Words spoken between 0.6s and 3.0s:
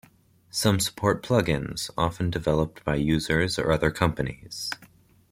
support plug-ins, often developed by